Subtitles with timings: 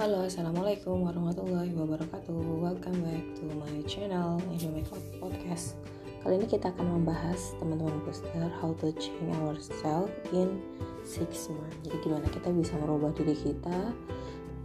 [0.00, 2.32] Halo, Assalamualaikum warahmatullahi wabarakatuh.
[2.32, 5.76] Welcome back to my channel Indo Makeup Podcast.
[6.24, 10.56] Kali ini kita akan membahas teman-teman booster How to change ourselves in
[11.04, 11.76] six months.
[11.84, 13.92] Jadi gimana kita bisa merubah diri kita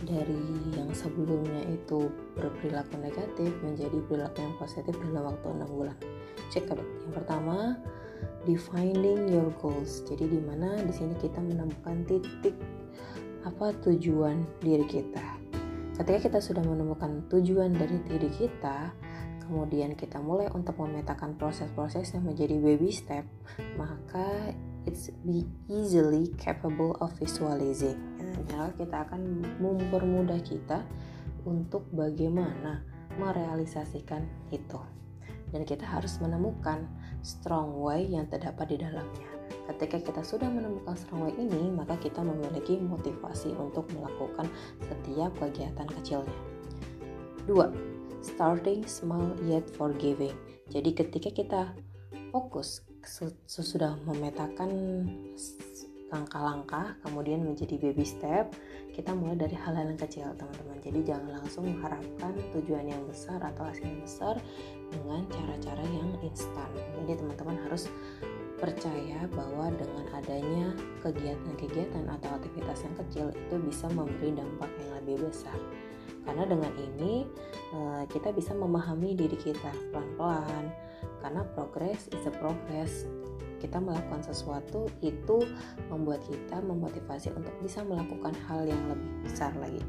[0.07, 0.39] Dari
[0.71, 2.07] yang sebelumnya itu
[2.39, 5.99] berperilaku negatif Menjadi perilaku yang positif dalam waktu enam bulan.
[6.47, 7.75] Check out Yang pertama
[8.47, 9.99] defining your goals.
[10.07, 12.55] Jadi di mana di sini kita menemukan titik
[13.45, 15.45] apa tujuan diri kita
[15.95, 18.91] Ketika kita sudah menemukan tujuan dari diri kita,
[19.47, 23.23] kemudian kita mulai untuk memetakan proses-proses yang menjadi baby step,
[23.79, 24.51] maka
[24.83, 27.95] it's be easily capable of visualizing.
[28.51, 30.83] Nah, kita akan mempermudah kita
[31.47, 32.83] untuk bagaimana
[33.15, 34.83] merealisasikan itu.
[35.55, 36.91] Dan kita harus menemukan
[37.23, 39.34] strong way yang terdapat di dalamnya.
[39.65, 44.45] Ketika kita sudah menemukan strong way ini, maka kita memiliki motivasi untuk melakukan
[44.85, 46.37] setiap kegiatan kecilnya.
[47.49, 47.73] Dua,
[48.21, 50.33] starting small yet forgiving.
[50.69, 51.61] Jadi ketika kita
[52.33, 52.81] fokus
[53.45, 55.05] sesudah memetakan
[56.13, 58.53] langkah-langkah kemudian menjadi baby step
[58.93, 63.67] kita mulai dari hal-hal yang kecil teman-teman jadi jangan langsung mengharapkan tujuan yang besar atau
[63.67, 64.35] hasil yang besar
[64.93, 66.69] dengan cara-cara yang instan
[67.03, 67.89] jadi teman-teman harus
[68.55, 70.71] percaya bahwa dengan adanya
[71.03, 75.57] kegiatan-kegiatan atau aktivitas yang kecil itu bisa memberi dampak yang lebih besar.
[76.25, 77.27] Karena dengan ini
[77.75, 80.73] eh, kita bisa memahami diri kita pelan-pelan.
[81.21, 83.05] Karena progress is a progress.
[83.61, 85.41] Kita melakukan sesuatu itu
[85.89, 89.81] membuat kita memotivasi untuk bisa melakukan hal yang lebih besar lagi.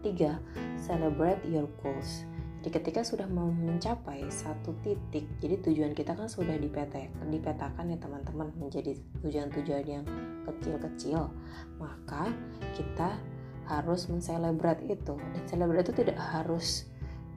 [0.00, 0.40] Tiga,
[0.80, 2.24] celebrate your goals.
[2.60, 8.52] Jadi ketika sudah mencapai satu titik, jadi tujuan kita kan sudah dipetek, dipetakan ya teman-teman
[8.60, 10.04] menjadi tujuan-tujuan yang
[10.44, 11.32] kecil-kecil,
[11.80, 12.28] maka
[12.76, 13.16] kita
[13.64, 15.16] harus menselebrat itu.
[15.16, 16.84] Dan selebrat itu tidak harus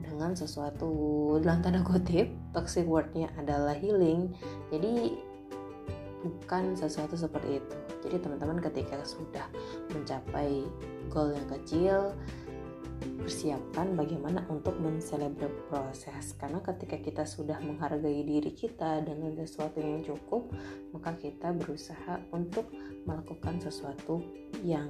[0.04, 0.92] dengan sesuatu
[1.40, 4.28] dalam tanda kutip toxic wordnya adalah healing.
[4.68, 5.16] Jadi
[6.20, 7.76] bukan sesuatu seperti itu.
[8.04, 9.48] Jadi teman-teman ketika sudah
[9.88, 10.68] mencapai
[11.08, 12.12] goal yang kecil,
[13.20, 16.34] persiapkan bagaimana untuk menselebrat proses.
[16.34, 20.50] Karena ketika kita sudah menghargai diri kita dengan sesuatu yang cukup
[20.90, 22.70] maka kita berusaha untuk
[23.04, 24.22] melakukan sesuatu
[24.62, 24.88] yang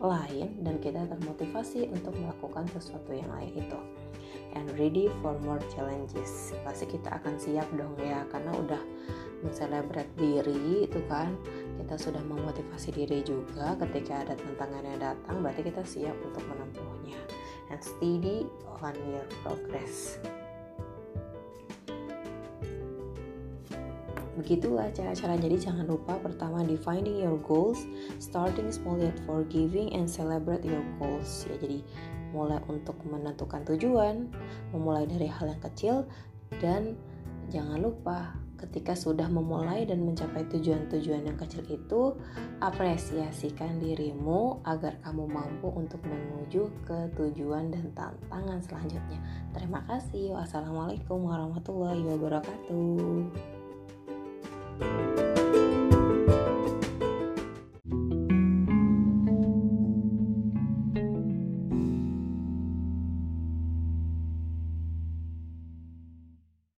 [0.00, 3.80] lain dan kita termotivasi untuk melakukan sesuatu yang lain itu.
[4.54, 6.54] And ready for more challenges.
[6.62, 8.82] Pasti kita akan siap dong ya karena udah
[9.44, 11.36] menselebrat diri itu kan
[11.84, 17.20] kita sudah memotivasi diri juga ketika ada tantangan yang datang berarti kita siap untuk menempuhnya
[17.68, 18.48] and steady
[18.80, 20.16] on your progress.
[24.34, 27.84] Begitulah cara-cara jadi jangan lupa pertama defining your goals,
[28.18, 31.46] starting small yet forgiving and celebrate your goals.
[31.46, 31.84] Ya jadi
[32.34, 34.32] mulai untuk menentukan tujuan,
[34.74, 35.96] memulai dari hal yang kecil
[36.58, 36.98] dan
[37.52, 42.16] jangan lupa ketika sudah memulai dan mencapai tujuan-tujuan yang kecil itu,
[42.64, 49.20] apresiasikan dirimu agar kamu mampu untuk menuju ke tujuan dan tantangan selanjutnya.
[49.52, 50.32] Terima kasih.
[50.34, 53.53] Wassalamualaikum warahmatullahi wabarakatuh.